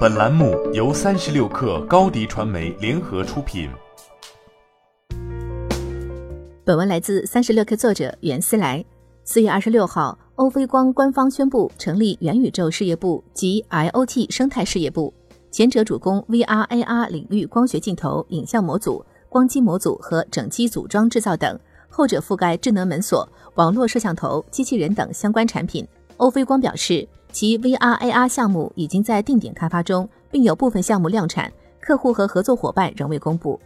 [0.00, 3.70] 本栏目由三十六氪高低传媒联合出品。
[6.64, 8.84] 本文来自三十六氪作者袁思来。
[9.24, 15.14] 四月二十六号，欧菲光官方宣布成立元宇宙事业部及 IoT 生态事业部，
[15.50, 21.58] 前者主攻 VR、AR 领域光学镜头、影像模组、光机模组和整机组装制造等，
[21.88, 25.86] 后者覆盖智能门锁、网络摄像头、机器人等相关产品。
[26.18, 27.08] 欧菲光表示。
[27.32, 33.58] 其 VR AR 项目已经在定点开发中，并有部分项目量产，客户和合作伙伴仍未公布。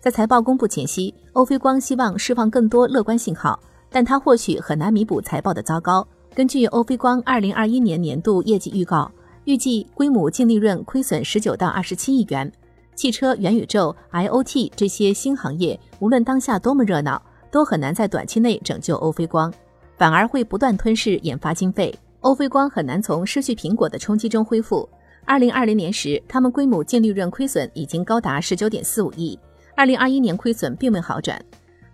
[0.00, 3.58] 在财报公布前夕，欧菲光希望释放更多乐观信号，
[3.90, 6.06] 但它或许很难弥补财报的糟糕。
[6.34, 9.10] 根据欧菲光2021年年度业绩预告，
[9.44, 12.50] 预计规模净利润亏损19到27亿元。
[12.94, 17.20] 汽车、元宇宙、IoT 这些新行业，无论当下多么热闹，
[17.50, 19.52] 都很难在短期内拯救欧菲光，
[19.96, 21.94] 反而会不断吞噬研发经费。
[22.22, 24.88] 欧菲光很难从失去苹果的冲击中恢复。
[25.24, 29.36] 二零二零年时，他们规模净利润亏损已经高达十九点四五亿。
[29.74, 31.44] 二零二一年亏损并未好转。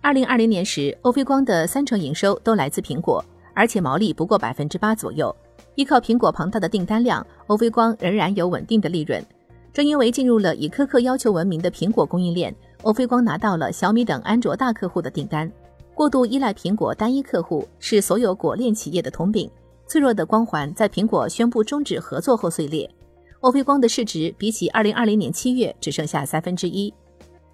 [0.01, 5.35] 二零二零年时，欧菲光的三成营收都来自苹果，而且毛利不过百分之八左右。
[5.73, 9.23] 依靠苹果庞大的订单量，欧菲光仍然有稳定的利润。
[9.73, 15.51] 正因为进入了以苛刻要求闻名的苹果供应链，欧菲光拿到了小米等安卓大客户的订单。
[15.95, 19.49] 过度依赖苹果单一客户是所有果链企业的通病。
[19.89, 22.87] 脆弱的光环在苹果宣布终止合作后碎裂。
[23.39, 26.93] 欧菲光的市值比起二零二零年七月只剩下三分之一，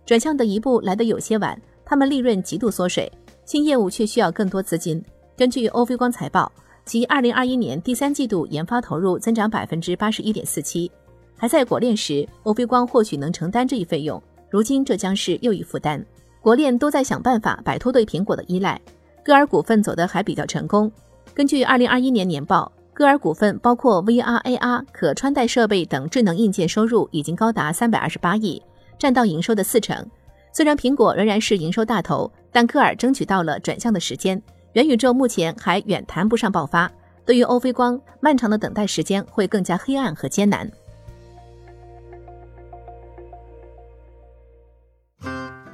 [0.06, 1.58] 转向的一步来得有些晚。
[1.86, 3.10] 他们利润极度缩水，
[3.46, 5.02] 新业务却需要更多资金。
[5.38, 6.52] 根据欧菲光财报，
[6.86, 10.92] 其二零二一年第三季度研发投入增长百分之八十一点四七。
[11.38, 16.06] 还在国链时，欧菲光或许能承担这一费用，如今这将是又一负担。
[16.42, 18.82] 国链都在想办法摆脱对苹果的依赖，
[19.24, 20.92] 歌尔股份走得还比较成功。
[21.36, 28.64] 根据二零二一年年报，歌尔股份包括 VR、AR、可穿戴设备等智能硬件收入已经高达三百二十八亿，
[28.98, 30.10] 占到营收的四成。
[30.54, 34.42] 虽然苹果仍然是营收大头，但歌尔争取到了转向的时间。
[34.72, 36.90] 元宇宙目前还远谈不上爆发，
[37.26, 40.72] 对于欧菲光，漫长的等待时间会更加黑暗和艰难。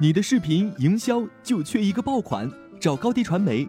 [0.00, 2.50] 你的视频营销就缺一个爆款，
[2.80, 3.68] 找高低传媒。